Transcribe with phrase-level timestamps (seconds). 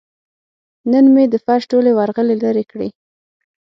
[0.91, 2.89] نن مې د فرش ټولې ورغلې لرې کړې.